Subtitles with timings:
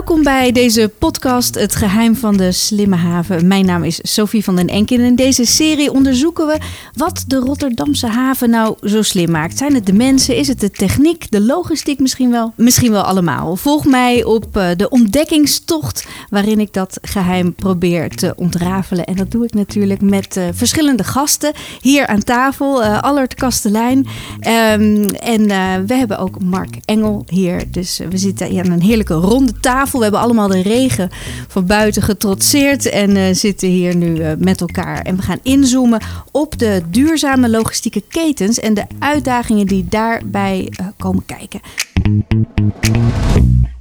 [0.00, 3.46] Welkom bij deze podcast Het Geheim van de Slimme Haven.
[3.46, 6.58] Mijn naam is Sophie van den Enk en in deze serie onderzoeken we
[6.94, 9.58] wat de Rotterdamse haven nou zo slim maakt.
[9.58, 12.52] Zijn het de mensen, is het de techniek, de logistiek misschien wel?
[12.56, 13.56] Misschien wel allemaal.
[13.56, 19.04] Volg mij op eh, de ontdekkingstocht waarin ik dat geheim probeer te ontrafelen.
[19.04, 22.82] En dat doe ik natuurlijk met uh, verschillende gasten hier aan tafel.
[22.82, 25.46] Uh, Allard Kastelein um, en
[25.86, 27.70] we hebben ook Mark Engel hier.
[27.70, 31.10] Dus we zitten aan een heerlijke ronde tafel We hebben allemaal de regen
[31.48, 35.02] van buiten getrotseerd en uh, zitten hier nu uh, met elkaar.
[35.02, 40.86] En we gaan inzoomen op de duurzame logistieke ketens en de uitdagingen die daarbij uh,
[40.98, 41.60] komen kijken.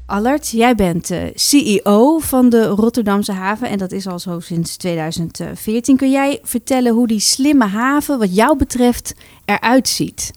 [0.06, 5.98] Allard, jij bent CEO van de Rotterdamse haven en dat is al zo sinds 2014.
[5.98, 9.16] Kun jij vertellen hoe die slimme haven, wat jou betreft,
[9.46, 10.32] eruit ziet?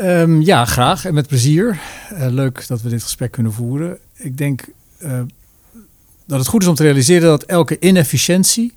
[0.00, 1.80] Um, ja, graag en met plezier.
[2.18, 3.98] Leuk dat we dit gesprek kunnen voeren.
[4.16, 4.64] Ik denk
[4.98, 5.20] uh,
[6.26, 8.72] dat het goed is om te realiseren dat elke inefficiëntie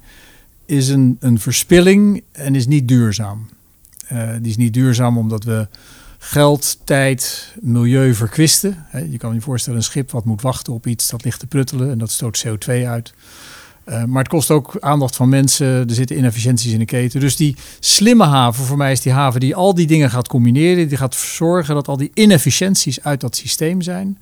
[0.66, 3.50] is een, een verspilling en is niet duurzaam.
[4.14, 5.68] Uh, die is niet duurzaam omdat we
[6.18, 8.86] geld, tijd, milieu verkwisten.
[9.12, 11.92] je kan je voorstellen een schip wat moet wachten op iets dat ligt te pruttelen
[11.92, 13.14] en dat stoot CO2 uit.
[13.90, 15.68] Uh, maar het kost ook aandacht van mensen.
[15.68, 17.20] Er zitten inefficiënties in de keten.
[17.20, 20.88] Dus die slimme haven, voor mij is die haven die al die dingen gaat combineren.
[20.88, 24.18] Die gaat zorgen dat al die inefficiënties uit dat systeem zijn.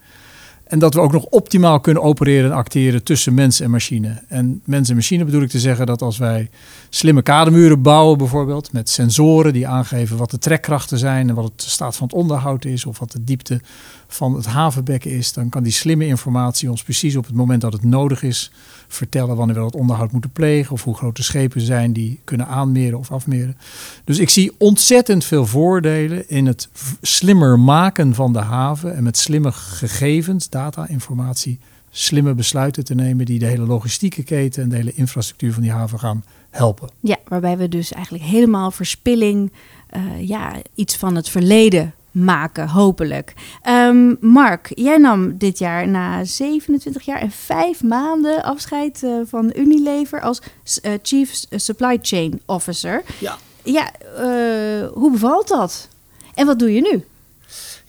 [0.67, 4.21] En dat we ook nog optimaal kunnen opereren en acteren tussen mens en machine.
[4.27, 6.49] En mens en machine bedoel ik te zeggen dat als wij
[6.97, 11.61] slimme kademuren bouwen, bijvoorbeeld, met sensoren die aangeven wat de trekkrachten zijn en wat het
[11.61, 13.61] staat van het onderhoud is, of wat de diepte
[14.07, 17.73] van het havenbekken is, dan kan die slimme informatie ons precies op het moment dat
[17.73, 18.51] het nodig is
[18.87, 22.99] vertellen wanneer we dat onderhoud moeten plegen of hoe grote schepen zijn die kunnen aanmeren
[22.99, 23.57] of afmeren.
[24.03, 26.69] Dus ik zie ontzettend veel voordelen in het
[27.01, 31.59] slimmer maken van de haven en met slimme gegevens, data, informatie,
[31.89, 35.71] slimme besluiten te nemen die de hele logistieke keten en de hele infrastructuur van die
[35.71, 36.23] haven gaan
[36.57, 36.89] helpen.
[36.99, 39.51] Ja, waarbij we dus eigenlijk helemaal verspilling,
[39.95, 43.33] uh, ja, iets van het verleden maken, hopelijk.
[43.69, 49.53] Um, Mark, jij nam dit jaar na 27 jaar en 5 maanden afscheid uh, van
[49.55, 50.41] Unilever als
[50.81, 53.03] uh, Chief Supply Chain Officer.
[53.19, 53.37] Ja.
[53.63, 55.87] Ja, uh, hoe bevalt dat?
[56.33, 57.05] En wat doe je nu?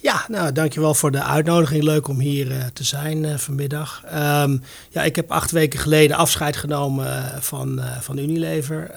[0.00, 1.82] Ja, nou, dankjewel voor de uitnodiging.
[1.82, 4.02] Leuk om hier uh, te zijn uh, vanmiddag.
[4.14, 8.90] Um, ja, ik heb acht weken geleden afscheid genomen uh, van, van Unilever.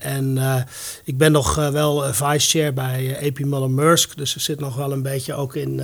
[0.00, 0.38] en
[1.04, 4.16] ik ben nog wel vice chair bij AP Moller Maersk.
[4.16, 5.80] Dus er zit nog wel een beetje ook in,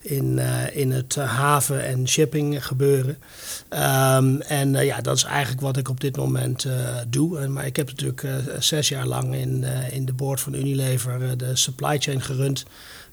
[0.00, 0.38] in,
[0.72, 3.18] in het haven en shipping gebeuren.
[3.70, 6.66] Um, en ja, dat is eigenlijk wat ik op dit moment
[7.08, 7.48] doe.
[7.48, 8.26] maar ik heb natuurlijk
[8.58, 12.64] zes jaar lang in, in de board van Unilever de supply chain gerund.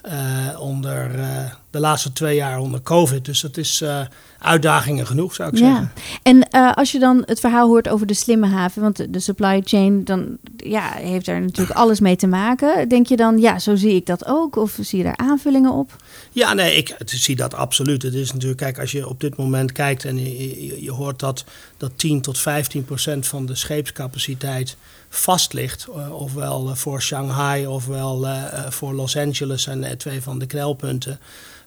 [0.08, 1.38] Uh, onder uh,
[1.70, 3.26] de laatste twee jaar onder COVID.
[3.26, 4.00] Dus dat is uh,
[4.40, 5.66] uitdagingen genoeg, zou ik ja.
[5.66, 5.92] zeggen.
[6.24, 10.04] En als je dan het verhaal hoort over de slimme haven, want de supply chain,
[10.04, 12.90] dan ja, heeft er natuurlijk alles mee te maken.
[12.90, 14.56] Denk je dan, ja, zo zie ik dat ook?
[14.56, 15.96] Of zie je daar aanvullingen op?
[16.32, 18.02] Ja, nee, ik zie dat absoluut.
[18.02, 21.20] Het is natuurlijk, kijk, als je op dit moment kijkt en je, je, je hoort
[21.20, 21.46] dat,
[21.78, 24.78] dat 10 tot 15 procent van de scheepscapaciteit
[25.18, 25.88] vast ligt.
[25.90, 31.20] Uh, ofwel uh, voor Shanghai ofwel uh, voor Los Angeles zijn twee van de knelpunten.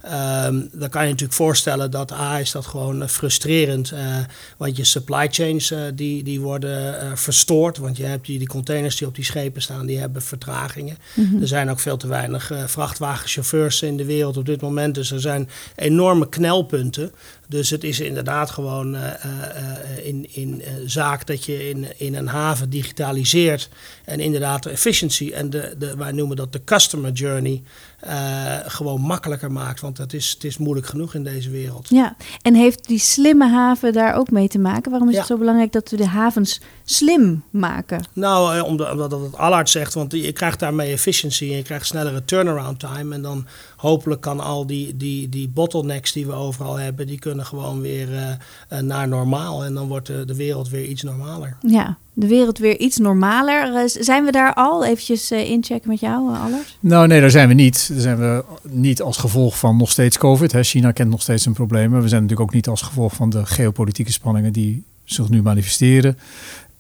[0.04, 3.92] Um, dan kan je natuurlijk voorstellen dat A is dat gewoon frustrerend.
[3.92, 4.16] Uh,
[4.56, 7.78] want je supply chains uh, die, die worden uh, verstoord.
[7.78, 10.98] Want je hebt die, die containers die op die schepen staan, die hebben vertragingen.
[11.14, 11.41] Mm -hmm.
[11.41, 14.94] Er zijn ook veel te weinig vrachtwagenchauffeurs in de wereld op dit moment.
[14.94, 17.12] Dus er zijn enorme knelpunten.
[17.48, 22.26] Dus het is inderdaad gewoon uh, uh, in, in zaak dat je in, in een
[22.26, 23.69] haven digitaliseert.
[24.04, 27.62] En inderdaad de efficiëntie en de, de, wij noemen dat de customer journey
[28.66, 29.81] gewoon makkelijker maakt.
[29.81, 31.88] Want het is, het is moeilijk genoeg in deze wereld.
[31.88, 34.91] Ja, en heeft die slimme haven daar ook mee te maken?
[34.91, 35.20] Waarom is ja.
[35.20, 38.04] het zo belangrijk dat we de havens slim maken?
[38.12, 42.25] Nou, omdat, omdat het Allard zegt, want je krijgt daarmee efficiëntie en je krijgt snellere
[42.25, 43.14] turnaround time.
[43.14, 43.46] En dan
[43.78, 48.08] hopelijk kan al die, die, die bottlenecks die we overal hebben, die kunnen gewoon weer
[48.08, 49.64] uh, naar normaal.
[49.64, 51.56] En dan wordt de, de wereld weer iets normaler.
[51.60, 53.72] Ja, de wereld weer iets normaler.
[53.72, 54.84] Uh, zijn we daar al?
[54.84, 56.76] Eventjes uh, inchecken met jou, Allard?
[56.80, 57.88] Nou nee, daar zijn we niet.
[57.92, 60.52] Daar zijn we niet als gevolg van nog steeds COVID.
[60.52, 60.62] Hè.
[60.62, 61.90] China kent nog steeds een probleem.
[61.90, 66.19] We zijn natuurlijk ook niet als gevolg van de geopolitieke spanningen die zich nu manifesteren.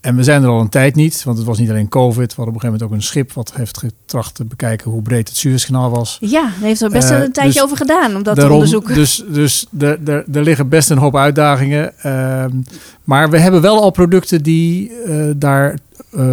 [0.00, 2.28] En we zijn er al een tijd niet, want het was niet alleen COVID.
[2.28, 5.02] We hadden op een gegeven moment ook een schip wat heeft getracht te bekijken hoe
[5.02, 6.16] breed het Suezkanaal was.
[6.20, 8.52] Ja, daar heeft er best uh, een tijdje dus over gedaan om dat daarom, te
[8.52, 8.94] onderzoeken.
[8.94, 11.92] Dus, dus er, er, er liggen best een hoop uitdagingen.
[12.06, 12.44] Uh,
[13.04, 15.78] maar we hebben wel al producten die uh, daar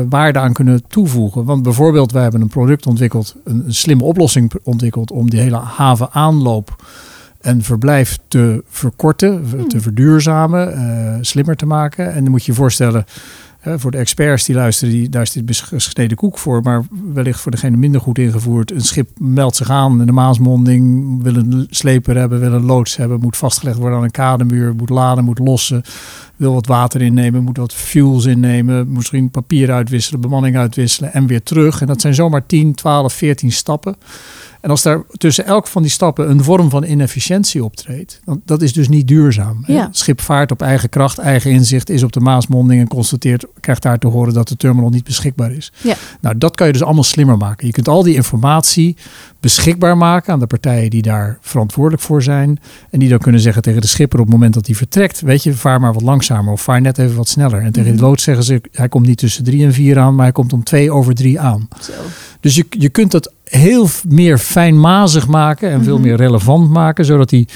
[0.10, 1.46] waarde aan kunnen toevoegen.
[1.46, 5.58] Want bijvoorbeeld, wij hebben een product ontwikkeld, een, een slimme oplossing ontwikkeld om die hele
[5.58, 6.76] havenaanloop
[7.46, 9.68] een verblijf te verkorten, Hmm.
[9.68, 12.14] te verduurzamen, eh, slimmer te maken.
[12.14, 13.06] En dan moet je je voorstellen,
[13.74, 16.62] voor de experts die luisteren, die, daar is dit gesneden koek voor.
[16.62, 16.84] Maar
[17.14, 18.72] wellicht voor degene minder goed ingevoerd.
[18.72, 22.96] Een schip meldt zich aan in de Maasmonding, wil een sleper hebben, wil een loods
[22.96, 25.84] hebben, moet vastgelegd worden aan een kademuur, moet laden, moet lossen,
[26.36, 31.44] wil wat water innemen, moet wat fuels innemen, misschien papier uitwisselen, bemanning uitwisselen en weer
[31.44, 31.82] terug.
[31.82, 33.96] En dat zijn zomaar 10, 12, 14 stappen.
[34.66, 38.62] En als daar tussen elk van die stappen een vorm van inefficiëntie optreedt, dan dat
[38.62, 39.64] is dus niet duurzaam.
[39.68, 39.90] Ja.
[39.92, 44.00] Schip vaart op eigen kracht, eigen inzicht, is op de Maasmonding en constateert, krijgt daar
[44.00, 45.72] te horen dat de terminal niet beschikbaar is.
[45.82, 45.96] Ja.
[46.22, 47.68] Nou, dat kan je dus allemaal slimmer maken.
[47.68, 48.96] Je kunt al die informatie
[49.40, 52.60] beschikbaar maken aan de partijen die daar verantwoordelijk voor zijn.
[52.90, 55.44] En die dan kunnen zeggen tegen de schipper op het moment dat hij vertrekt, weet
[55.44, 57.62] je, vaar maar wat langzamer of vaar net even wat sneller.
[57.62, 57.98] En tegen Mhm.
[58.00, 60.54] de loods zeggen ze, hij komt niet tussen drie en vier aan, maar hij komt
[60.54, 61.68] om twee over drie aan.
[61.82, 61.92] Zo.
[62.40, 66.06] Dus je, je kunt dat heel meer fijnmazig maken en veel Mhm.
[66.08, 67.48] meer relevant maken, zodat die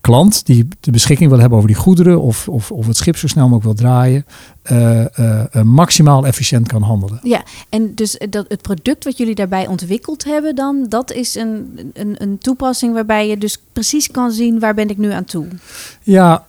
[0.00, 3.26] klant die de beschikking wil hebben over die goederen of, of, of het schip zo
[3.26, 4.26] snel mogelijk wil draaien,
[4.62, 7.20] eh, eh, eh, maximaal efficiënt kan handelen.
[7.22, 11.78] Ja, en dus dat, het product wat jullie daarbij ontwikkeld hebben dan, dat is een,
[11.94, 15.46] een, een toepassing waarbij je dus precies kan zien waar ben ik nu aan toe.
[16.02, 16.44] Ja,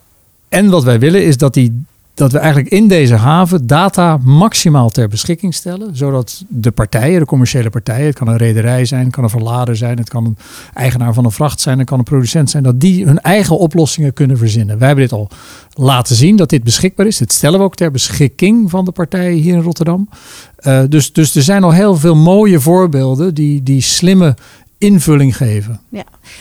[0.48, 1.84] en wat wij willen is dat, die,
[2.14, 5.96] dat we eigenlijk in deze haven data maximaal ter beschikking stellen.
[5.96, 9.76] Zodat de partijen, de commerciële partijen, het kan een rederij zijn, het kan een verlader
[9.76, 10.36] zijn, het kan een
[10.74, 14.12] eigenaar van een vracht zijn, het kan een producent zijn, dat die hun eigen oplossingen
[14.12, 14.78] kunnen verzinnen.
[14.78, 15.28] Wij hebben dit al
[15.72, 17.16] laten zien dat dit beschikbaar is.
[17.16, 20.08] Dit stellen we ook ter beschikking van de partijen hier in Rotterdam.
[20.56, 24.34] Eh, dus, dus er zijn al heel veel mooie voorbeelden die, die slimme
[24.78, 25.80] invulling geven.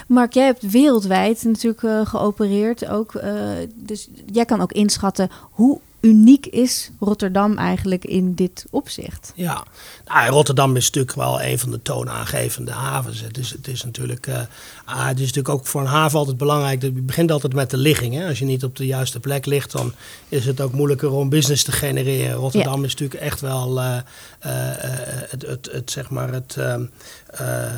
[0.07, 3.16] Mark, jij hebt wereldwijd natuurlijk eh, geopereerd ook.
[3.16, 9.31] eh, dus jij kan ook inschatten hoe uniek is Rotterdam eigenlijk in dit opzicht.
[9.36, 9.63] Ja,
[10.06, 13.22] nou, Rotterdam is natuurlijk wel een van de toonaangevende havens.
[13.22, 14.42] Het is, het is natuurlijk, eh,
[14.88, 16.81] ah, het is natuurlijk ook voor een haven altijd belangrijk.
[16.81, 18.13] Je begint altijd met de ligging.
[18.13, 18.28] Hè?
[18.28, 19.94] Als je niet op de juiste plek ligt, dan
[20.30, 22.36] is het ook moeilijker om business te genereren.
[22.36, 23.98] Rotterdam is natuurlijk echt wel eh,
[24.39, 24.89] eh, eh,
[25.30, 26.81] het, het, het, zeg maar het, ehm,
[27.28, 27.72] eh, eh,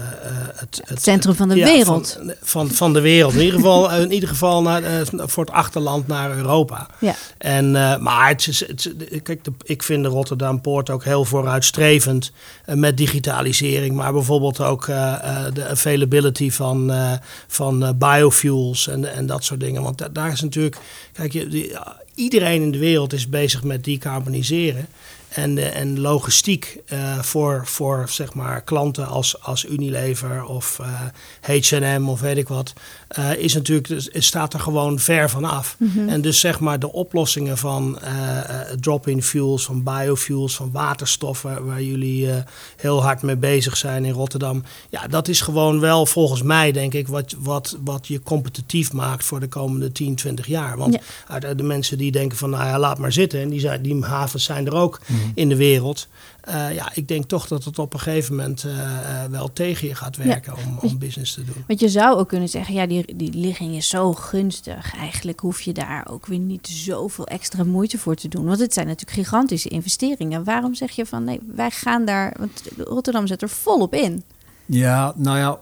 [0.56, 2.18] het, Het centrum van de ja, wereld.
[2.20, 3.34] Van, van, van de wereld.
[3.34, 4.82] In ieder geval, in ieder geval naar,
[5.14, 6.88] voor het achterland naar Europa.
[7.00, 7.16] Ja.
[7.38, 7.72] En,
[8.04, 12.32] maar het is, het kijk, de- ik vind de Rotterdam Poort ook heel vooruitstrevend
[12.66, 13.96] met digitalisering.
[13.96, 17.14] Maar bijvoorbeeld ook de availability van, eh,
[17.48, 19.82] van eh, biofuels en, en dat soort dingen.
[19.82, 20.78] Want da- daar is natuurlijk,
[21.14, 21.78] kijk, je, die-
[22.16, 24.88] iedereen in de wereld is bezig met decarboniseren.
[25.30, 31.02] En, eh, en logistiek eh, voor, voor zeg maar, klanten als, als Unilever of eh,
[31.42, 32.74] H&M of weet ik wat,
[33.10, 35.78] eh, is natuurlijk, dus- staat er gewoon ver van af.
[36.08, 41.66] En dus zeg maar de oplossingen van eh, eh, drop-in fuels, van biofuels, van waterstoffen,
[41.66, 42.38] waar jullie eh,
[42.78, 44.64] heel hard mee bezig zijn in Rotterdam.
[44.90, 49.24] Ja, dat is gewoon wel volgens mij, denk ik, wat, wat, wat je competitief maakt
[49.24, 50.78] voor de komende 10, 20 jaar.
[50.78, 51.00] Want Ja.
[51.28, 53.42] uit, uit de mensen die denken van, nou ja, laat maar zitten.
[53.42, 55.00] En die, zijn, die havens zijn er ook
[55.36, 56.08] in de wereld.
[56.42, 59.88] Eh, ja, ik denk toch dat het op een gegeven moment eh, eh, wel tegen
[59.88, 61.64] je gaat werken om, om business te doen.
[61.68, 64.96] Want je zou ook kunnen zeggen, ja, die, die ligging is zo gunstig.
[64.96, 68.46] Eigenlijk hoef je daar ook weer niet zoveel extra moeite voor te doen.
[68.46, 70.44] Want het zijn natuurlijk gigantische investeringen.
[70.44, 72.34] Waarom zeg je van, nee, wij gaan daar...
[72.38, 74.24] Want Rotterdam zet er volop in.
[74.66, 75.60] Ja, nou ja,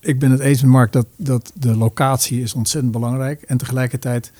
[0.00, 3.42] ik ben het eens met Mark dat, dat de locatie is ontzettend belangrijk.
[3.42, 4.32] En tegelijkertijd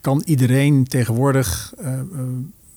[0.00, 2.04] kan iedereen tegenwoordig eh, eh,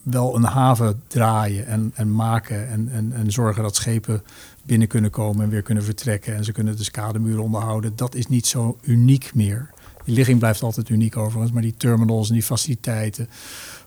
[0.04, 2.70] wel een haven draaien en, en maken.
[2.70, 4.24] En, en, en zorgen dat schepen
[4.64, 6.36] binnen kunnen komen en weer kunnen vertrekken.
[6.36, 7.96] En ze kunnen dus kademuren onderhouden.
[7.96, 9.70] Dat is niet zo uniek meer.
[10.06, 13.30] Die ligging blijft altijd uniek overigens, maar die terminals en die faciliteiten.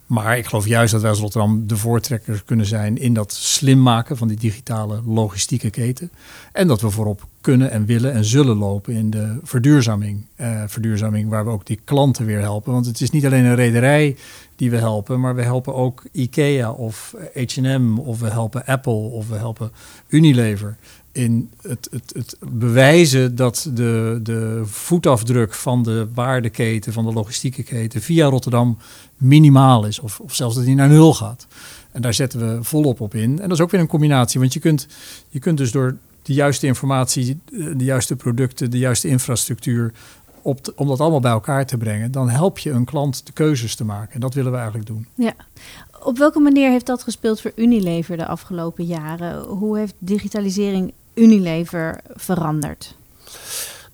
[0.06, 3.82] Maar ik geloof juist dat wij als Rotterdam de voortrekkers kunnen zijn in dat slim
[3.82, 6.10] maken van die digitale logistieke keten.
[6.52, 10.26] En dat we voorop kunnen en willen en zullen lopen in de verduurzaming.
[10.36, 12.72] Eh, verduurzaming waar we ook die klanten weer helpen.
[12.72, 14.16] Want het is niet alleen een rederij
[14.56, 19.28] die we helpen, maar we helpen ook IKEA of H&M of we helpen Apple of
[19.28, 19.70] we helpen
[20.08, 20.76] Unilever
[21.14, 27.62] in het, het, het bewijzen dat de, de voetafdruk van de waardeketen, van de logistieke
[27.62, 28.78] keten via Rotterdam
[29.16, 29.98] minimaal is.
[29.98, 31.46] Of, of zelfs dat die naar nul gaat.
[31.92, 33.30] En daar zetten we volop op in.
[33.40, 34.40] En dat is ook weer een combinatie.
[34.40, 34.86] Want je kunt,
[35.28, 39.92] je kunt dus door de juiste informatie, de juiste producten, de juiste infrastructuur.
[40.42, 43.74] Op om dat allemaal bij elkaar te brengen, dan help je een klant de keuzes
[43.74, 44.14] te maken.
[44.14, 45.06] En dat willen we eigenlijk doen.
[45.14, 45.34] Ja.
[46.02, 49.42] Op welke manier heeft dat gespeeld voor Unilever de afgelopen jaren?
[49.42, 52.94] Hoe heeft digitalisering Unilever veranderd?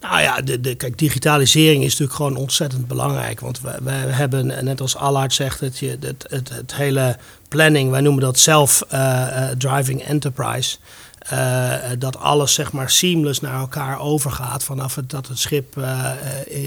[0.01, 3.41] Nou ja, de, de, kijk, digitalisering is natuurlijk gewoon ontzettend belangrijk.
[3.41, 7.17] Want we, we hebben, eh, net als Allard zegt, het, het, het, het hele
[7.49, 10.77] planning, wij noemen dat self-driving enterprise.
[11.33, 14.65] Uh, dat alles zeg maar seamless naar elkaar overgaat.
[14.65, 16.11] Vanaf het, dat het schip uh,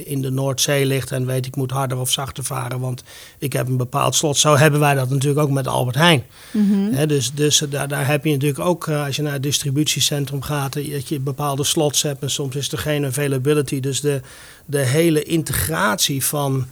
[0.06, 3.04] in de Noordzee ligt en weet ik moet harder of zachter varen, want
[3.38, 4.38] ik heb een bepaald slot.
[4.38, 6.24] Zo hebben wij dat natuurlijk ook met Albert Heijn.
[6.52, 10.74] Mm dus dus daar, daar heb je natuurlijk ook, als je naar het distributiecentrum gaat,
[10.74, 13.80] dat je bepaalde slots hebt en soms is er geen availability.
[13.80, 14.22] Dus de,
[14.66, 16.66] de hele integratie van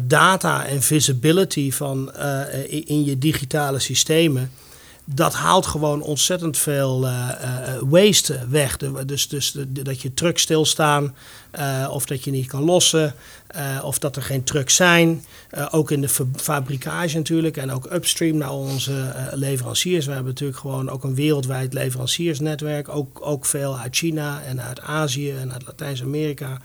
[0.00, 2.12] data en visibility van,
[2.68, 4.50] in je digitale systemen
[5.04, 8.76] dat haalt gewoon ontzettend veel uh, uh, waste weg.
[9.06, 11.14] dus dus dat je trucks stilstaan,
[11.58, 13.14] uh, of dat je niet kan lossen,
[13.82, 15.24] of dat er geen trucks zijn.
[15.70, 20.06] ook in de fabrikage natuurlijk en ook upstream naar onze leveranciers.
[20.06, 22.88] We hebben natuurlijk gewoon ook een wereldwijd leveranciersnetwerk.
[22.88, 26.60] Ook, ook veel uit China en uit Azië en uit Latijns-Amerika.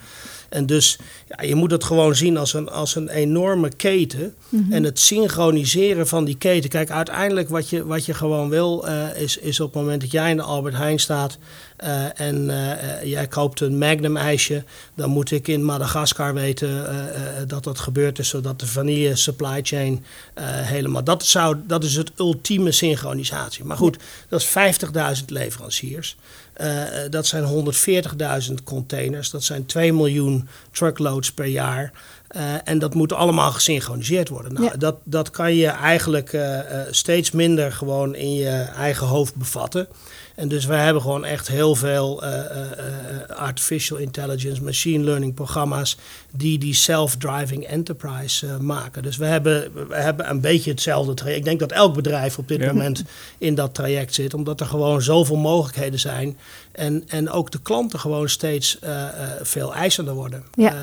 [0.50, 4.34] En dus ja, je moet het gewoon zien als een, als een enorme keten.
[4.50, 4.74] Mhm.
[4.74, 6.70] En het synchroniseren van die keten.
[6.70, 10.12] Kijk, uiteindelijk wat je, wat je gewoon wil, uh, is, is op het moment dat
[10.12, 11.38] jij in de Albert Heijn staat.
[11.84, 14.64] Uh, en uh, jij koopt een Magnum ijsje,
[14.96, 16.88] dan moet ik in Madagaskar weten
[17.48, 20.06] dat dat gebeurd is, zodat de vanille supply chain
[20.42, 21.04] helemaal.
[21.04, 23.66] Dat, zou, dat is het ultieme synchronisatie.
[23.66, 23.98] Maar goed,
[24.30, 24.48] dat is
[25.20, 26.18] 50.000 leveranciers.
[26.62, 27.74] Uh, dat zijn
[28.50, 31.92] 140.000 containers, dat zijn 2 miljoen truckloads per jaar.
[32.36, 34.54] Uh, en dat moet allemaal gesynchroniseerd worden.
[34.54, 36.60] Nou, dat, dat kan je eigenlijk uh,
[36.90, 39.88] steeds minder gewoon in je eigen hoofd bevatten.
[40.40, 45.98] En dus wij hebben gewoon echt heel veel uh, uh, artificial intelligence, machine learning programma's
[46.32, 49.04] die die self-driving enterprise uh, maken.
[49.04, 51.40] Dus we hebben, we hebben een beetje hetzelfde traject.
[51.40, 53.04] Ik denk dat elk bedrijf op dit moment
[53.38, 56.38] in dat traject zit, omdat er gewoon zoveel mogelijkheden zijn.
[56.72, 58.80] En, en ook de klanten gewoon steeds
[59.42, 60.44] veel eisender worden.
[60.54, 60.74] Ja.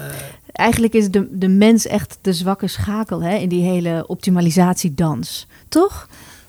[0.52, 6.08] Eigenlijk is de, de mens echt de zwakke schakel hè, in die hele optimalisatiedans, toch?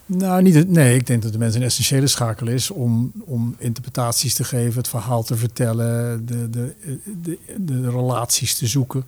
[0.10, 4.34] Nou, niet, nee, ik denk dat de mens een essentiële schakel is om, om interpretaties
[4.34, 6.76] te geven, het verhaal te vertellen, de, de,
[7.22, 9.06] de, de relaties te zoeken.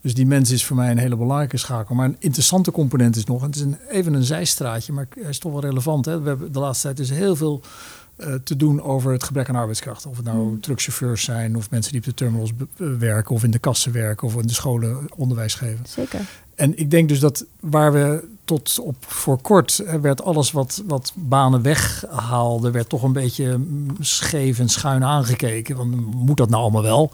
[0.00, 1.94] Dus die mens is voor mij een hele belangrijke schakel.
[1.94, 5.28] Maar een interessante component is nog, en het is een, even een zijstraatje, maar hij
[5.28, 6.04] is toch wel relevant.
[6.04, 6.20] Hè?
[6.20, 7.60] We hebben de laatste tijd dus heel veel
[8.16, 10.10] uh, te doen over het gebrek aan arbeidskrachten.
[10.10, 12.52] Of het nou truckchauffeurs zijn, of mensen die op de terminals
[12.98, 15.86] werken, of in de kassen werken, of in de scholen onderwijs geven.
[15.86, 16.20] Zeker.
[16.54, 21.12] En ik denk dus dat waar we tot op voor kort werd alles wat, wat
[21.14, 23.60] banen weghaalde, werd toch een beetje
[24.00, 25.76] scheef en schuin aangekeken.
[25.76, 27.12] Want moet dat nou allemaal wel?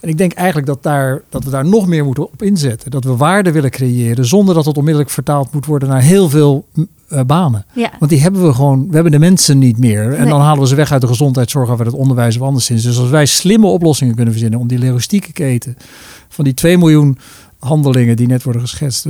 [0.00, 2.90] En ik denk eigenlijk dat, daar, dat we daar nog meer moeten op inzetten.
[2.90, 6.66] Dat we waarde willen creëren zonder dat het onmiddellijk vertaald moet worden naar heel veel
[7.08, 7.66] uh, banen.
[7.72, 7.90] Ja.
[7.98, 10.14] Want die hebben we gewoon, we hebben de mensen niet meer.
[10.14, 12.82] En dan halen we ze weg uit de gezondheidszorg of uit het onderwijs of anderszins.
[12.82, 15.76] Dus als wij slimme oplossingen kunnen verzinnen om die logistieke keten
[16.28, 17.18] van die 2 miljoen
[17.64, 19.06] handelingen die net worden geschetst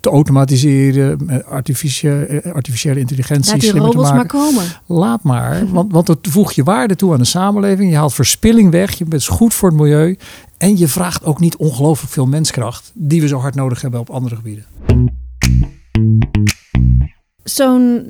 [0.00, 4.38] te automatiseren, met artificiële, eh, artificiële intelligentie Laat die slimmer robots te maken.
[4.38, 4.64] maar komen.
[4.86, 7.90] Laat maar, want, want dat voeg je waarde toe aan de samenleving.
[7.90, 10.18] Je haalt verspilling weg, je bent goed voor het milieu
[10.58, 14.10] en je vraagt ook niet ongelooflijk veel menskracht die we zo hard nodig hebben op
[14.10, 14.64] andere gebieden
[17.48, 18.06] zo'n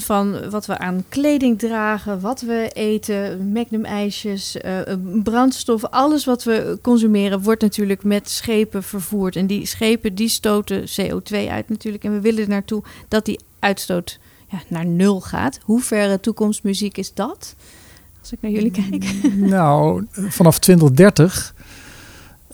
[0.00, 4.80] 90% van wat we aan kleding dragen, wat we eten, magnum-ijsjes, uh,
[5.22, 9.36] brandstof, alles wat we consumeren, wordt natuurlijk met schepen vervoerd.
[9.36, 12.04] En die schepen die stoten CO2 uit natuurlijk.
[12.04, 14.18] En we willen naartoe dat die uitstoot
[14.50, 15.58] ja, naar nul gaat.
[15.62, 17.54] Hoe verre toekomstmuziek is dat?
[18.20, 19.04] Als ik naar jullie kijk.
[19.34, 21.53] Nou, vanaf 2030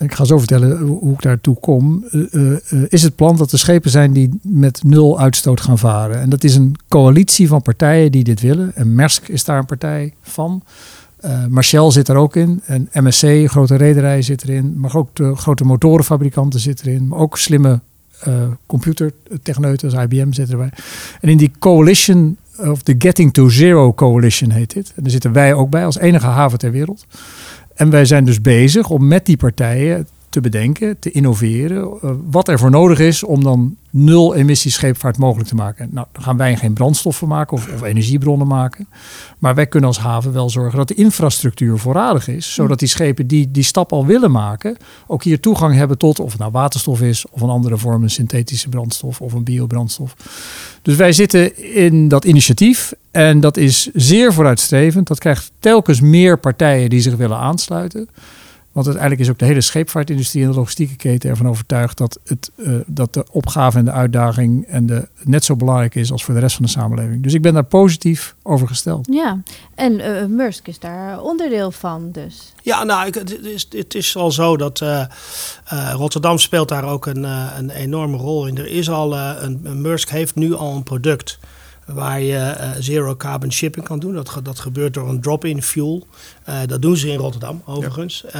[0.04, 2.56] ik ga zo vertellen hoe ik daartoe kom, uh,
[2.88, 6.20] is het plan dat er schepen zijn die met nul uitstoot gaan varen.
[6.20, 8.74] En dat is een coalitie van partijen die dit willen.
[8.74, 10.62] En Maersk is daar een partij van.
[11.48, 12.62] Marshall zit er ook in.
[12.64, 14.74] En MSC, grote rederij, zit erin.
[14.76, 17.08] Maar ook de grote motorenfabrikanten zitten erin.
[17.08, 17.80] Maar ook slimme
[18.28, 18.34] uh,
[18.66, 20.70] computertechneuten, als IBM zit erbij.
[21.20, 24.92] En in die coalition, of de Getting to Zero Coalition heet dit.
[24.96, 27.06] En daar zitten wij ook bij als enige haven ter wereld.
[27.74, 32.48] En wij zijn dus bezig om met die partijen te bedenken, te innoveren, uh, wat
[32.48, 35.88] er voor nodig is om dan nul emissie scheepvaart mogelijk te maken.
[35.92, 38.88] Nou, dan gaan wij geen brandstoffen maken of, of, energiebronnen maken.
[39.38, 42.54] Maar wij kunnen als haven wel zorgen dat de infrastructuur voorradig is.
[42.54, 46.30] Zodat die schepen die die stap al willen maken, ook hier toegang hebben tot of
[46.30, 50.14] het nou waterstof is of een andere vorm, een synthetische brandstof of een biobrandstof.
[50.82, 55.06] Dus wij zitten in dat initiatief en dat is zeer vooruitstrevend.
[55.06, 58.08] Dat krijgt telkens meer partijen die zich willen aansluiten.
[58.72, 62.50] Want uiteindelijk is ook de hele scheepvaartindustrie en de logistieke keten ervan overtuigd dat, het,
[62.56, 66.34] uh, dat de opgave en de uitdaging en de, net zo belangrijk is als voor
[66.34, 67.22] de rest van de samenleving.
[67.22, 69.06] Dus ik ben daar positief over gesteld.
[69.10, 69.42] Ja,
[69.74, 69.92] en
[70.38, 72.52] uh, is daar onderdeel van dus.
[72.62, 75.04] Ja, nou, ik, het, is, het is al zo dat uh,
[75.92, 77.22] Rotterdam speelt daar ook een,
[77.58, 78.58] een enorme rol in.
[78.58, 81.38] Er is al, een, een heeft nu al een product
[81.94, 84.14] waar je eh, zero carbon shipping kan doen.
[84.14, 86.06] Dat, ge- dat gebeurt door een drop-in fuel.
[86.44, 88.24] Eh, dat doen ze in Rotterdam overigens.
[88.24, 88.32] Eh,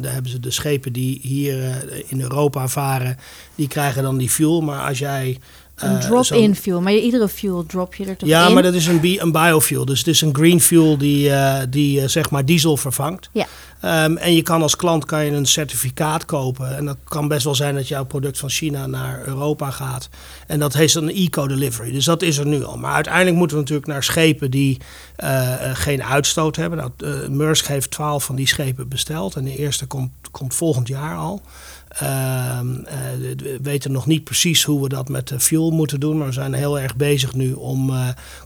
[0.00, 3.16] daar hebben ze de schepen die hier in Europa varen,
[3.54, 4.60] die krijgen dan die fuel.
[4.60, 5.38] Maar als jij...
[5.76, 6.80] Een drop-in fuel.
[6.80, 8.54] Maar je, iedere fuel drop je er toch ja, in?
[8.54, 9.84] maar dat is een, bi- een biofuel.
[9.84, 13.28] Dus het is een green fuel die, eh, die zeg maar diesel vervangt.
[13.32, 13.46] Ja.
[13.80, 16.76] Ehm, en je kan als klant kan je een certificaat kopen.
[16.76, 20.08] En dat kan best wel zijn dat jouw product van China naar Europa gaat.
[20.46, 21.92] En dat heet een eco-delivery.
[21.92, 22.76] Dus dat is er nu al.
[22.76, 24.78] Maar uiteindelijk moeten we natuurlijk naar schepen die
[25.16, 26.78] eh, eh, geen uitstoot hebben.
[26.78, 29.36] Nou, eh, Maersk heeft 12 van die schepen besteld.
[29.36, 31.42] En de eerste komt, komt volgend jaar al.
[31.88, 32.96] Ehm, eh,
[33.36, 36.18] we weten nog niet precies hoe we dat met de fuel moeten doen.
[36.18, 37.92] Maar we zijn heel erg bezig nu om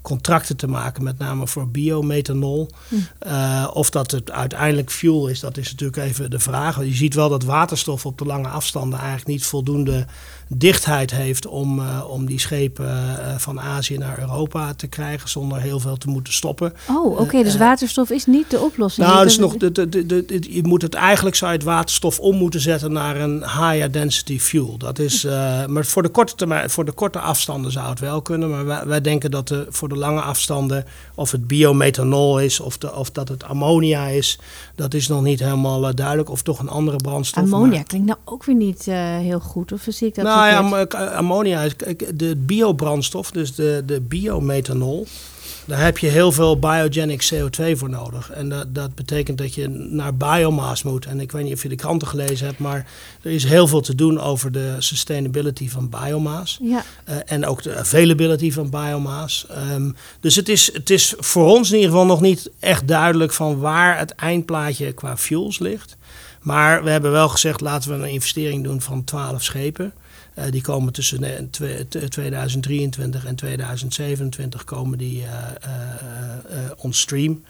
[0.03, 1.03] contracten te maken.
[1.03, 2.69] Met name voor biomethanol.
[3.19, 6.85] Eh, of dat het uiteindelijk fuel is, dat is natuurlijk even de vraag.
[6.85, 10.07] Je ziet wel dat waterstof op de lange afstanden eigenlijk niet voldoende
[10.49, 15.61] dichtheid heeft om, eh, om die schepen eh, van Azië naar Europa te krijgen zonder
[15.61, 16.73] heel veel te moeten stoppen.
[16.89, 17.43] Oh, oké.
[17.43, 19.07] dus Eh, waterstof is niet de oplossing.
[19.07, 22.37] Nou, is nog, de, de, de, je moet het eigenlijk zou je het waterstof om
[22.37, 24.79] moeten zetten naar een higher density fuel.
[24.79, 25.25] Dat is,
[25.69, 28.51] maar voor de, korte termijn, voor de korte afstanden zou het wel kunnen.
[28.51, 32.79] Maar wij, wij denken dat de, voor de lange afstanden, of het biomethanol is of,
[32.79, 34.39] de, of dat het ammonia is,
[34.75, 36.31] dat is nog niet helemaal eh, duidelijk.
[36.31, 37.43] Of toch een andere brandstof.
[37.43, 39.73] Ammonia maar- klinkt nou ook weer niet eh, heel goed.
[39.73, 40.75] Of zie ik dat nou ja, am-
[41.17, 41.75] ammonia is
[42.15, 45.07] de biobrandstof, dus de, de biomethanol.
[45.67, 48.31] Daar heb je heel veel biogenic CO2 voor nodig.
[48.31, 51.07] En dat, dat betekent dat je naar biomass moet.
[51.07, 52.87] En ik weet niet of je de kranten gelezen hebt, maar
[53.23, 56.59] er is heel veel te doen over de sustainability van biomass.
[56.63, 59.47] Ja, Eh, en ook de availability van biomass.
[59.47, 59.91] Ehm,
[60.21, 63.59] dus het is, het is voor ons in ieder geval nog niet echt duidelijk van
[63.59, 65.97] waar het eindplaatje qua fuels ligt.
[66.41, 69.93] Maar we hebben wel gezegd, laten we een investering doen van 12 schepen.
[70.35, 75.29] Eh, die komen tussen eh, twe- t- 2023 en 2027 komen die eh,
[75.61, 77.45] eh, eh, on stream.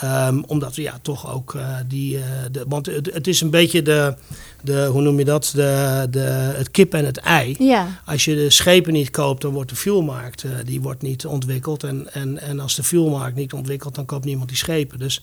[0.00, 2.16] Ehm, omdat we ja, toch ook eh, die.
[2.16, 4.14] eh, de, want het, het is een beetje de,
[4.62, 4.88] de.
[4.92, 5.50] Hoe noem je dat?
[5.54, 6.20] De, de,
[6.56, 7.56] het kip en het ei.
[7.58, 7.86] ja.
[8.04, 11.82] Als je de schepen niet koopt, dan wordt de fuelmarkt eh, die wordt niet ontwikkeld.
[11.84, 14.98] En, en, en als de fuelmarkt niet ontwikkelt, dan koopt niemand die schepen.
[14.98, 15.22] Dus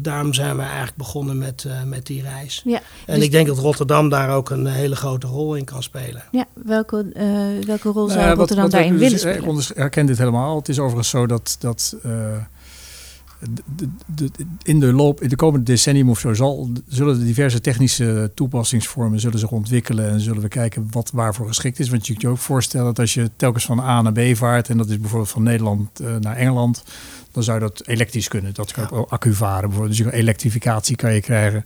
[0.00, 2.62] daarom zijn we eigenlijk begonnen met, eh, met die reis.
[2.64, 2.80] ja.
[3.06, 6.22] En Dus- ik denk dat Rotterdam daar ook een hele grote rol in kan spelen.
[6.30, 6.44] ja.
[6.64, 7.26] Welke, eh,
[7.66, 9.58] welke rol zou Nou wat- Rotterdam wat daarin willen dus- eh, spelen?
[9.58, 10.56] Ik herken dit helemaal.
[10.56, 12.10] Het is overigens zo dat, dat eh,
[14.62, 19.20] in, de loop, in de komende decennium of zo zal, zullen de diverse technische toepassingsvormen
[19.20, 21.88] zullen zich ontwikkelen en zullen we kijken wat waarvoor geschikt is.
[21.88, 24.68] Want je kunt je ook voorstellen dat als je telkens van A naar B vaart
[24.68, 26.84] en dat is bijvoorbeeld van Nederland eh, naar Engeland,
[27.34, 28.54] dan zou dat elektrisch kunnen.
[28.54, 29.96] Dat kan ook accu varen bijvoorbeeld.
[29.96, 31.64] Dus elektrificatie kan je krijgen.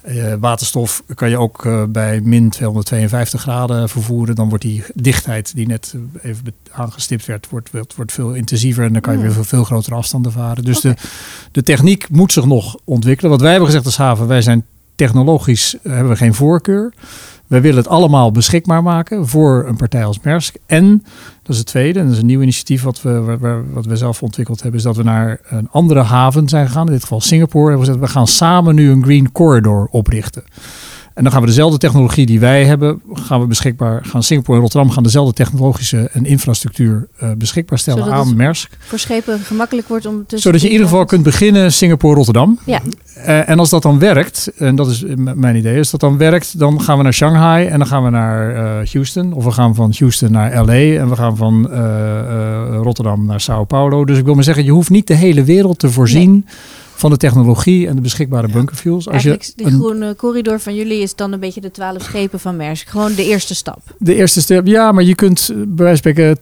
[0.00, 4.34] Eh, waterstof kan je ook eh, bij min 252 graden vervoeren.
[4.34, 8.84] Dan wordt die dichtheid die net eh, even aangestipt werd, wordt, wordt, wordt veel intensiever.
[8.84, 9.26] En dan kan je Hmm.
[9.28, 10.64] weer veel, veel grotere afstanden varen.
[10.64, 10.94] Dus de,
[11.52, 13.30] de techniek moet zich nog ontwikkelen.
[13.30, 16.92] Wat wij hebben gezegd als haven, wij zijn technologisch, hebben we geen voorkeur.
[17.48, 20.56] Wij willen het allemaal beschikbaar maken voor een partij als Maersk.
[20.66, 21.02] En,
[21.42, 24.22] dat is het tweede, en dat is een nieuw initiatief wat we, wat we zelf
[24.22, 26.86] ontwikkeld hebben, is dat we naar een andere haven zijn gegaan.
[26.86, 27.70] In dit geval Singapore.
[27.70, 30.44] Hebben we we gaan samen nu een Green Corridor oprichten.
[31.18, 34.22] En dan gaan we dezelfde technologie die wij hebben, gaan we beschikbaar gaan.
[34.22, 38.76] Singapore en Rotterdam gaan dezelfde technologische en infrastructuur eh, beschikbaar stellen Zodat aan Maersk.
[38.78, 42.58] Voor schepen gemakkelijk wordt om tussen Zodat je in ieder geval kunt beginnen Singapore-Rotterdam.
[42.64, 42.80] Ja,
[43.14, 45.04] Eh, en als dat dan werkt, en dat is
[45.34, 48.10] mijn idee, als dat dan werkt, dan gaan we naar Shanghai en dan gaan we
[48.10, 49.32] naar eh, Houston.
[49.32, 51.66] Of we gaan van Houston naar LA en we gaan van
[52.82, 54.04] Rotterdam naar Sao Paulo.
[54.04, 56.46] Dus ik wil maar zeggen, je hoeft niet de hele wereld te voorzien
[56.98, 59.08] van de technologie en de beschikbare bunkerfuels.
[59.08, 62.56] Als je die groene corridor van jullie is dan een beetje de twaalf schepen van
[62.56, 62.88] Maersk.
[62.88, 63.80] Gewoon de eerste stap.
[63.98, 66.38] De eerste stap, ja, maar je kunt eh, bij wijze van spreken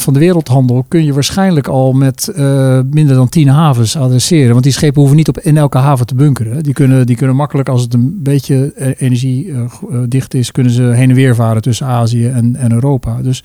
[0.00, 4.50] 80% van de wereldhandel kun je waarschijnlijk al met eh, minder dan 10 havens adresseren.
[4.52, 6.62] Want die schepen hoeven niet op in elke haven te bunkeren.
[6.62, 11.08] Die kunnen, die kunnen makkelijk, als het een beetje eh, energiedicht is, kunnen ze heen
[11.08, 13.22] en weer varen tussen Azië en, en Europa.
[13.22, 13.44] Dus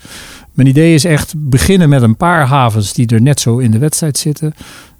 [0.52, 3.78] mijn idee is echt beginnen met een paar havens die er net zo in de
[3.78, 4.54] wedstrijd zitten.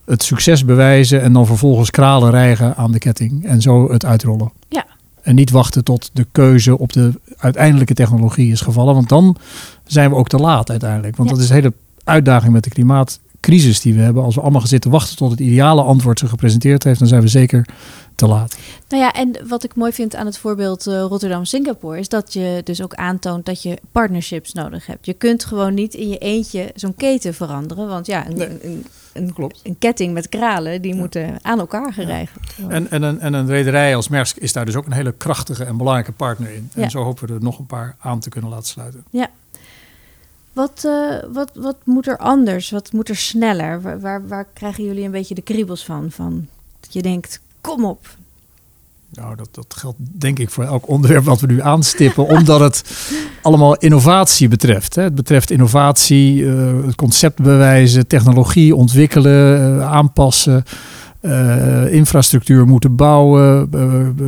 [0.08, 3.44] Het succes bewijzen en dan vervolgens kralen rijgen aan de ketting.
[3.46, 4.52] En zo het uitrollen.
[4.68, 4.86] Ja.
[5.22, 8.94] En niet wachten tot de keuze op de uiteindelijke technologie is gevallen.
[8.94, 9.36] Want dan
[9.84, 11.16] zijn we ook te laat uiteindelijk.
[11.16, 11.34] Want Ja.
[11.34, 11.72] dat is de hele
[12.04, 14.22] uitdaging met de klimaatcrisis die we hebben.
[14.22, 17.20] Als we allemaal gaan zitten wachten tot het ideale antwoord zich gepresenteerd heeft, dan zijn
[17.22, 17.66] we zeker
[18.14, 18.56] te laat.
[18.88, 22.60] Nou ja, en wat ik mooi vind aan het voorbeeld eh, Rotterdam-Singapore is dat je
[22.64, 25.06] dus ook aantoont dat je partnerships nodig hebt.
[25.06, 27.88] Je kunt gewoon niet in je eentje zo'n keten veranderen.
[27.88, 29.60] Want ja, een, Nee, een, een, klopt.
[29.62, 32.76] een ketting met kralen, die moeten aan elkaar geregeld worden.
[32.76, 35.64] En, en, een, en een rederij als Maersk is daar dus ook een hele krachtige
[35.64, 36.70] en belangrijke partner in.
[36.74, 36.88] En Ja.
[36.88, 39.04] zo hopen we er nog een paar aan te kunnen laten sluiten.
[39.10, 39.28] Wat
[40.52, 42.70] Wat, uh, wat, wat moet er anders?
[42.70, 43.80] Wat moet er sneller?
[43.82, 46.10] Waar, waar, waar krijgen jullie een beetje de kriebels van?
[46.10, 46.46] van
[46.80, 48.06] dat je denkt, kom op,
[49.12, 52.84] nou, dat, dat geldt denk ik voor elk onderwerp wat we nu aanstippen, omdat het
[53.42, 54.94] allemaal innovatie betreft.
[54.94, 55.02] Hè.
[55.02, 60.62] Het betreft innovatie, uh, concept bewijzen, technologie ontwikkelen, uh, aanpassen,
[61.22, 63.70] uh, infrastructuur moeten bouwen,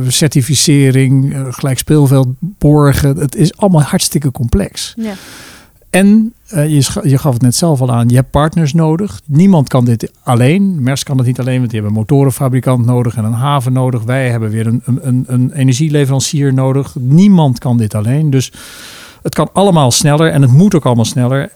[0.07, 3.17] certificering, gelijk speelveld borgen.
[3.17, 4.93] Het is allemaal hartstikke complex.
[4.97, 5.13] Ja.
[5.91, 9.21] En uh, je, je, gaf het net zelf al aan, je hebt partners nodig.
[9.25, 10.83] Niemand kan dit alleen.
[10.83, 14.03] Mers kan het niet alleen, want die hebben een motorenfabrikant nodig en een haven nodig.
[14.03, 16.95] Wij hebben weer een, een, een energieleverancier nodig.
[16.99, 18.29] Niemand kan dit alleen.
[18.29, 18.51] Dus
[19.21, 21.51] het kan allemaal sneller en het moet ook allemaal sneller.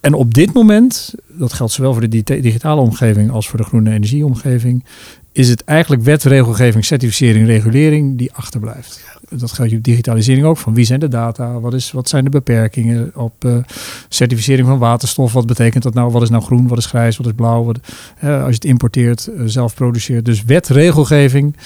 [0.00, 3.90] En op dit moment, dat geldt zowel voor de digitale omgeving als voor de groene
[3.90, 4.84] energieomgeving,
[5.32, 9.04] is het eigenlijk wet, regelgeving, certificering, regulering die achterblijft.
[9.28, 10.56] Dat geldt op digitalisering ook.
[10.56, 11.60] Van wie zijn de data?
[11.60, 13.56] Wat, is, wat zijn de beperkingen op uh,
[14.08, 15.32] certificering van waterstof?
[15.32, 16.10] Wat betekent dat nou?
[16.10, 16.68] Wat is nou groen?
[16.68, 17.16] Wat is grijs?
[17.16, 17.66] Wat is blauw?
[17.66, 17.74] Als
[18.20, 20.24] je het importeert, uh, zelf produceert.
[20.24, 21.56] Dus wet, regelgeving.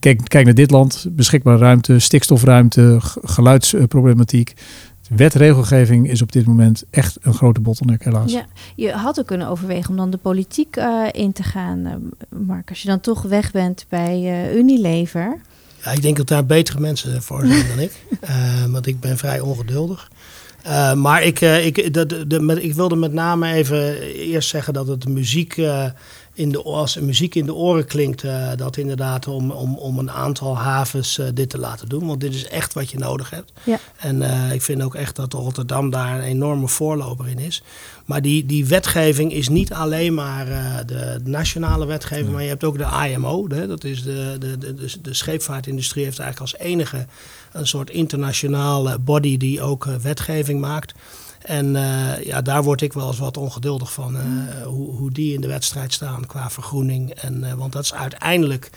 [0.00, 1.06] Kijk, kijk naar dit land.
[1.10, 4.54] Beschikbare ruimte, stikstofruimte, geluidsproblematiek.
[5.08, 8.32] Wetregelgeving is op dit moment echt een grote bottleneck, helaas.
[8.32, 12.02] Ja, je had ook kunnen overwegen om dan de politiek uh, in te gaan,
[12.46, 12.68] Mark.
[12.68, 15.40] Als je dan toch weg bent bij Unilever.
[15.94, 17.92] Ik denk dat daar betere mensen voor zijn dan ik.
[18.72, 20.10] want ik ben vrij ongeduldig.
[20.94, 25.08] maar ik, ik, de, de, met, ik wilde met name even eerst zeggen dat het
[25.08, 25.56] muziek
[26.32, 28.24] in de, als muziek in de oren klinkt,
[28.56, 32.06] dat inderdaad om, om, om een aantal havens dit te laten doen.
[32.06, 33.52] Want dit is echt wat je nodig hebt.
[33.64, 33.78] Ja.
[33.96, 34.22] En
[34.52, 37.62] ik vind ook echt dat Rotterdam daar een enorme voorloper in is.
[38.06, 40.46] Maar die, die wetgeving is niet alleen maar
[40.86, 43.46] de nationale wetgeving, maar je hebt ook de IMO.
[43.48, 47.06] Dat is de, de, de, de, de scheepvaartindustrie heeft eigenlijk als enige
[47.52, 50.94] een soort internationale body die ook wetgeving maakt.
[51.46, 54.16] En uh, ja, daar word ik wel eens wat ongeduldig van.
[54.16, 54.22] Uh,
[54.64, 57.10] hoe, hoe die in de wedstrijd staan qua vergroening.
[57.10, 58.70] En, uh, want dat is uiteindelijk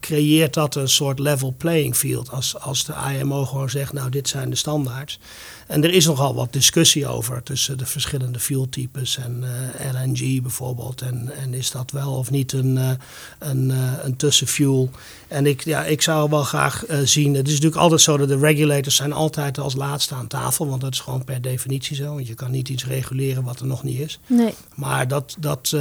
[0.00, 2.30] creëert dat een soort level playing field.
[2.30, 5.18] Als, als de IMO gewoon zegt, nou dit zijn de standaards.
[5.66, 9.44] En er is nogal wat discussie over tussen de verschillende fueltypes en
[9.92, 11.00] LNG bijvoorbeeld.
[11.00, 12.98] En, en is dat wel of niet een,
[13.38, 13.72] een,
[14.04, 14.90] een tussenfuel?
[15.28, 17.34] En ik, ja, ik zou wel graag zien.
[17.34, 20.68] Het is natuurlijk altijd zo dat de regulators zijn altijd als laatste aan tafel.
[20.68, 22.14] Want dat is gewoon per definitie zo.
[22.14, 24.20] Want je kan niet iets reguleren wat er nog niet is.
[24.26, 24.54] Nee.
[24.74, 25.80] Maar dat, dat uh,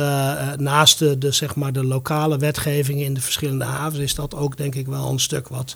[0.54, 4.02] naast de, de, zeg maar de lokale wetgeving in de verschillende havens...
[4.02, 5.76] is dat ook denk ik wel een stuk wat,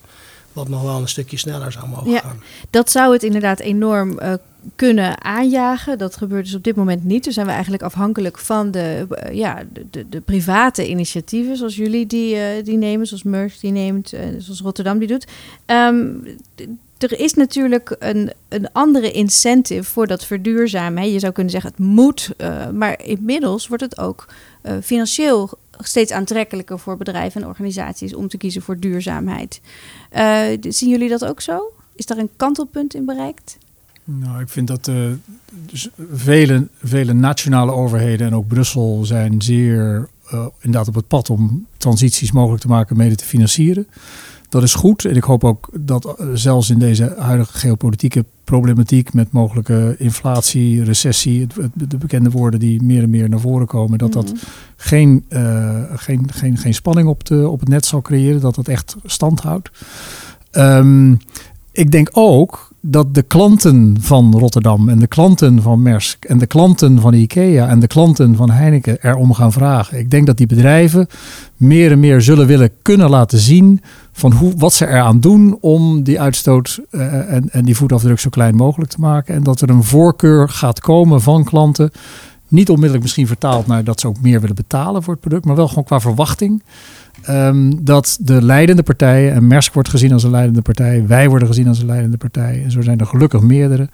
[0.54, 2.42] wat nog wel een stukje sneller zou mogen ja, gaan.
[2.70, 4.34] Dat zou het inderdaad enorm uh,
[4.76, 5.98] kunnen aanjagen.
[5.98, 7.24] Dat gebeurt dus op dit moment niet.
[7.24, 12.08] Dus zijn we eigenlijk afhankelijk van de, ja, de, de, de, private initiatieven, zoals jullie
[12.08, 15.28] die, uh, die nemen, zoals Merck die neemt, zoals Rotterdam die doet.
[15.66, 16.24] Um,
[16.98, 21.12] er is natuurlijk een, een andere incentive voor dat verduurzamen.
[21.12, 22.30] Je zou kunnen zeggen het moet,
[22.74, 24.28] maar inmiddels wordt het ook
[24.82, 29.62] financieel steeds aantrekkelijker voor bedrijven en organisaties om te kiezen voor duurzaamheid.
[30.16, 31.72] Uh, zien jullie dat ook zo?
[31.96, 33.58] Is daar een kantelpunt in bereikt?
[34.04, 35.12] Nou, ik vind dat uh,
[36.14, 41.66] vele, vele nationale overheden en ook Brussel zijn zeer uh, inderdaad op het pad om
[41.78, 43.88] transities mogelijk te maken, mede te financieren.
[44.50, 45.06] Dat is goed.
[45.06, 50.84] En ik hoop ook dat uh, zelfs in deze huidige geopolitieke problematiek met mogelijke inflatie,
[50.84, 54.26] recessie, het, het, de bekende woorden die meer en meer naar voren komen, dat dat
[54.26, 54.40] mm -hmm.
[54.76, 55.26] geen,
[55.96, 59.40] geen, geen, geen spanning op, de, op het net zal creëren, dat dat echt stand
[59.40, 59.70] houdt.
[60.52, 61.18] Um,
[61.72, 66.48] ik denk ook dat de klanten van Rotterdam en de klanten van Maersk en de
[66.48, 70.00] klanten van IKEA en de klanten van Heineken erom gaan vragen.
[70.00, 71.08] Ik denk dat die bedrijven
[71.58, 76.04] meer en meer zullen willen kunnen laten zien van hoe, wat ze eraan doen om
[76.04, 79.36] die uitstoot uh, en, en die voetafdruk zo klein mogelijk te maken.
[79.36, 81.92] En dat er een voorkeur gaat komen van klanten.
[82.48, 85.56] Niet onmiddellijk misschien vertaald naar dat ze ook meer willen betalen voor het product, maar
[85.56, 86.64] wel gewoon qua verwachting.
[87.30, 91.48] Um, dat de leidende partijen, en Mersk wordt gezien als een leidende partij, wij worden
[91.48, 93.90] gezien als een leidende partij, en zo zijn er gelukkig meerdere,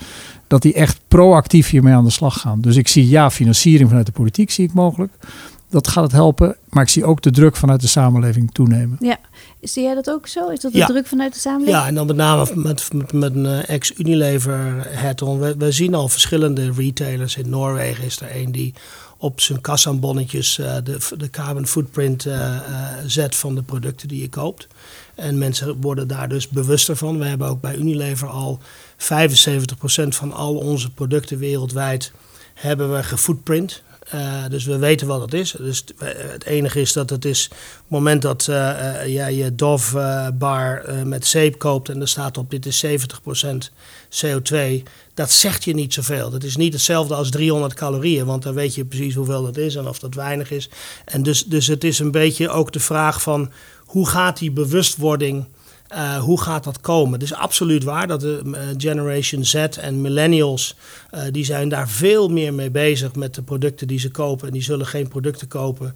[0.48, 2.62] dat die echt proactief hiermee aan de slag gaan.
[2.62, 5.14] Dus ik zie ja, financiering vanuit de politiek zie ik mogelijk.
[5.74, 8.98] Dat gaat het helpen, maar ik zie ook de druk vanuit de samenleving toenemen.
[9.00, 9.18] Ja,
[9.62, 10.50] zie jij dat ook zo?
[10.50, 10.86] Is dat de ja.
[10.86, 11.78] druk vanuit de samenleving?
[11.78, 15.40] Ja, en dan met name met, met, met een eh, ex-Unilever Heton.
[15.40, 17.38] We, we zien al verschillende retailers.
[17.38, 18.74] In Noorwegen is er een die
[19.18, 22.60] op zijn kassabonnetjes uh, de, de carbon footprint uh, uh,
[23.06, 24.68] zet van de producten die je koopt.
[25.16, 27.20] En mensen worden daar dus bewuster van.
[27.20, 28.60] We hebben ook bij Unilever al
[28.98, 29.04] 75%
[30.08, 32.12] van al onze producten wereldwijd
[32.54, 33.84] hebben we gefootprint.
[34.14, 35.56] Uh, dus we weten wat het is.
[35.58, 39.56] Dus het enige is dat het is op het moment dat uh, uh, jij je
[39.56, 42.90] Dove bar met zeep koopt en er staat op dit is 70%
[44.26, 46.30] CO2, dat zegt je niet zoveel.
[46.30, 49.76] Dat is niet hetzelfde als 300 calorieën, want dan weet je precies hoeveel dat is
[49.76, 50.70] en of dat weinig is.
[51.06, 55.46] En dus, dus het is een beetje ook de vraag van hoe gaat die bewustwording
[55.96, 57.20] uh, hoe gaat dat komen?
[57.20, 60.76] Is absoluut waar dat de uh, Generation Z en millennials,
[61.14, 64.48] uh, die zijn daar veel meer mee bezig met de producten die ze kopen.
[64.48, 65.96] En die zullen geen producten kopen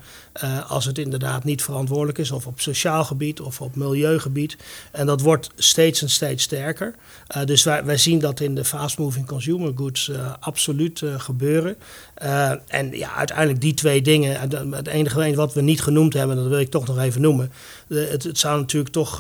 [0.67, 2.31] als het inderdaad niet verantwoordelijk is.
[2.31, 4.57] Of op sociaal gebied of op milieugebied.
[4.91, 6.95] En dat wordt steeds en steeds sterker.
[7.45, 11.75] dus wij, wij zien dat in de fast-moving consumer goods absoluut gebeuren.
[12.67, 14.39] En ja, uiteindelijk die twee dingen.
[14.75, 17.51] Het enige wat we niet genoemd hebben, dat wil ik toch nog even noemen.
[17.87, 19.19] het, het zou natuurlijk toch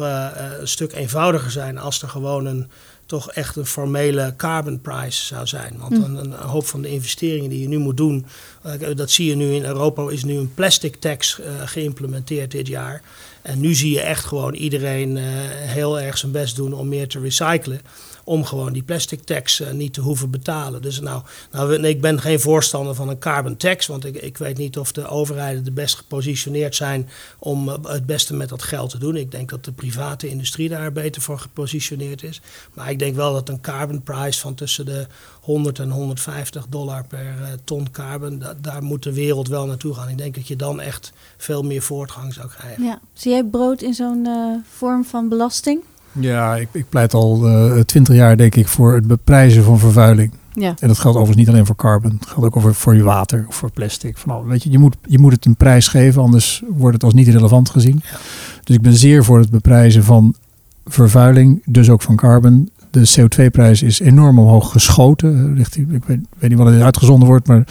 [0.59, 2.67] een stuk eenvoudiger zijn als er gewoon een
[3.07, 5.75] toch echt een formele carbon price zou zijn.
[5.77, 6.03] Want hm.
[6.03, 8.25] een, een, hoop van de investeringen die je nu moet doen,
[8.65, 13.01] uh, dat zie je nu in Europa, is nu een plastic tax geïmplementeerd dit jaar.
[13.41, 17.19] En nu zie je echt gewoon iedereen heel erg zijn best doen om meer te
[17.19, 17.81] recyclen
[18.27, 20.81] om gewoon die plastic tax uh, niet te hoeven betalen.
[20.81, 24.57] Dus nou, nou, ik ben geen voorstander van een carbon tax, want ik, ik weet
[24.57, 27.09] niet of de overheden de best gepositioneerd zijn
[27.39, 29.15] om uh, het beste met dat geld te doen.
[29.15, 32.41] Ik denk dat de private industrie daar beter voor gepositioneerd is.
[32.73, 35.07] Maar ik denk wel dat een carbon price van tussen de
[35.41, 39.93] 100 en 150 dollar per uh, ton carbon, da daar moet de wereld wel naartoe
[39.93, 40.09] gaan.
[40.09, 42.83] Ik denk dat je dan echt veel meer voortgang zou krijgen.
[42.83, 42.99] Ja.
[43.13, 44.27] Zie jij brood in zo'n
[44.69, 45.81] vorm van belasting?
[46.11, 50.31] Ja, ik, ik pleit al eh, twintig jaar denk ik voor het beprijzen van vervuiling.
[50.53, 50.73] Ja.
[50.79, 52.11] En dat geldt overigens niet alleen voor carbon.
[52.19, 54.17] Het geldt ook over voor je water of voor plastic.
[54.17, 57.13] Van weet je, je, moet, je moet het een prijs geven, anders wordt het als
[57.13, 58.01] niet relevant gezien.
[58.03, 58.17] Ja.
[58.63, 60.35] Dus ik ben zeer voor het beprijzen van
[60.85, 62.69] vervuiling, dus ook van carbon.
[62.91, 65.55] De CO2-prijs is enorm omhoog geschoten.
[65.55, 67.67] Richting, ik weet, weet niet wat het uitgezonden wordt, maar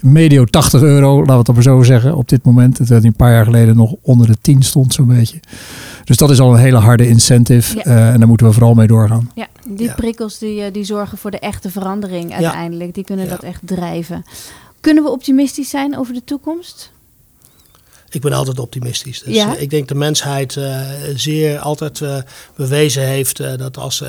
[0.00, 2.78] medio 80 euro, laten we het maar zo zeggen, op dit moment.
[2.78, 5.40] Het werd een paar jaar geleden nog onder de 10 stond zo'n beetje.
[6.08, 8.86] Dus dat is al een hele harde incentive uh, en daar moeten we vooral mee
[8.86, 9.30] doorgaan.
[9.34, 12.94] Ja, die prikkels die, eh, die zorgen voor de echte verandering uiteindelijk.
[12.94, 14.24] Die kunnen dat echt drijven.
[14.80, 16.92] Kunnen we optimistisch zijn over de toekomst?
[18.10, 19.22] Ik ben altijd optimistisch.
[19.22, 19.56] Dus ja?
[19.56, 20.80] ik denk de mensheid uh,
[21.14, 22.18] zeer altijd uh,
[22.56, 24.06] bewezen heeft uh, dat als ze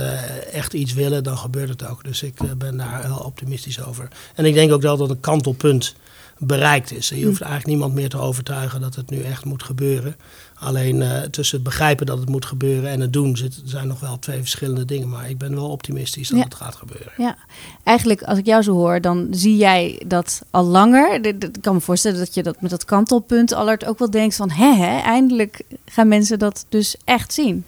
[0.51, 2.03] echt iets willen, dan gebeurt het ook.
[2.03, 4.07] Dus ik ben daar heel optimistisch over.
[4.35, 5.95] En ik denk ook dat dat een kantelpunt
[6.37, 7.09] bereikt is.
[7.09, 7.25] Je hm.
[7.25, 10.15] hoeft eigenlijk niemand meer te overtuigen dat het nu echt moet gebeuren.
[10.59, 13.99] Alleen uh, tussen het begrijpen dat het moet gebeuren en het doen zit, zijn nog
[13.99, 15.09] wel twee verschillende dingen.
[15.09, 17.11] Maar ik ben wel optimistisch dat het gaat gebeuren.
[17.17, 17.37] Ja,
[17.83, 21.25] eigenlijk als ik jou zo hoor, dan zie jij dat al langer.
[21.25, 24.49] Ik kan me voorstellen dat je dat met dat kantelpunt alert ook wel denkt van...
[24.51, 27.65] hè, hè eindelijk gaan mensen dat dus echt zien.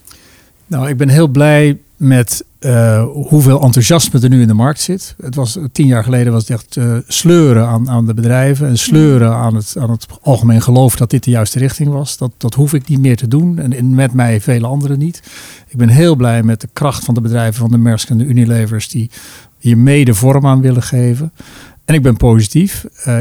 [0.67, 5.15] Nou, ik ben heel blij met uh, hoeveel enthousiasme er nu in de markt zit.
[5.21, 8.77] Het was tien jaar geleden was het echt uh, sleuren aan, aan de bedrijven en
[8.77, 12.17] sleuren aan het, aan het algemeen geloof dat dit de juiste richting was.
[12.17, 15.21] Dat, dat hoef ik niet meer te doen en met mij vele anderen niet.
[15.67, 18.25] Ik ben heel blij met de kracht van de bedrijven van de Maersk en de
[18.25, 19.09] Unilevers die
[19.57, 21.31] hier mede vorm aan willen geven.
[21.85, 22.85] En ik ben positief.
[23.07, 23.17] Uh,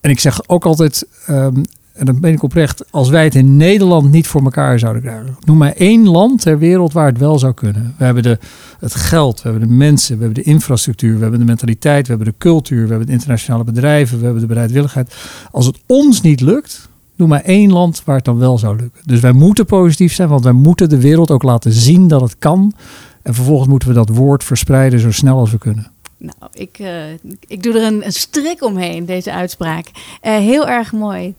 [0.00, 1.62] en ik zeg ook altijd, um,
[2.02, 5.36] en dat ben ik oprecht, als wij het in Nederland niet voor elkaar zouden krijgen.
[5.44, 7.94] Noem maar één land ter wereld waar het wel zou kunnen.
[7.98, 8.38] We hebben de,
[8.78, 12.14] het geld, we hebben de mensen, we hebben de infrastructuur, we hebben de mentaliteit, we
[12.14, 15.14] hebben de cultuur, we hebben internationale bedrijven, we hebben de bereidwilligheid.
[15.50, 19.02] Als het ons niet lukt, noem maar één land waar het dan wel zou lukken.
[19.04, 22.38] Dus wij moeten positief zijn, want wij moeten de wereld ook laten zien dat het
[22.38, 22.74] kan.
[23.22, 25.90] En vervolgens moeten we dat woord verspreiden zo snel als we kunnen.
[26.22, 27.12] Nou, ik, uh,
[27.46, 29.86] ik doe er een, strik omheen, deze uitspraak.
[30.22, 31.34] Uh, heel erg mooi.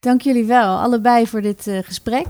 [0.00, 2.26] Dank jullie wel, allebei, voor dit uh, gesprek.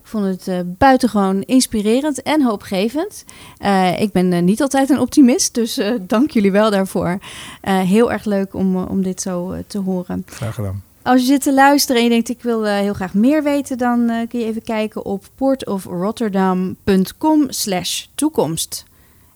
[0.00, 3.24] Ik vond het uh, buitengewoon inspirerend en hoopgevend.
[3.60, 7.18] Uh, ik ben niet altijd een optimist, dus dank jullie wel daarvoor.
[7.62, 10.22] heel erg leuk om, om dit zo te horen.
[10.26, 10.82] Graag gedaan.
[11.02, 14.26] Als je zit te luisteren en je denkt ik wil heel graag meer weten, dan
[14.28, 18.86] kun je even kijken op portofrotterdam.com slash toekomst.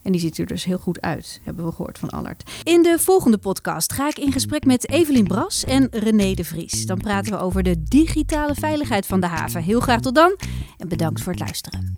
[0.03, 2.51] En die ziet er dus heel goed uit, hebben we gehoord van Allard.
[2.63, 6.87] In de volgende podcast ga ik in gesprek met Evelien Bras en René de Vries.
[6.87, 9.63] Dan praten we over de digitale veiligheid van de haven.
[9.63, 10.37] Heel graag tot dan
[10.77, 11.97] en bedankt voor het luisteren.